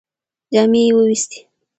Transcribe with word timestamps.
جامې 0.53 0.81
یې 0.85 0.91
ووېستې. 0.95 1.39